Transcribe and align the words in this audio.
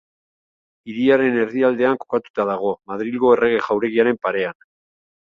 Hiriaren 0.93 1.37
erdialdean 1.43 2.01
kokatuta 2.05 2.49
dago, 2.53 2.75
Madrilgo 2.95 3.33
Errege 3.39 3.65
Jauregiaren 3.71 4.23
parean. 4.27 4.63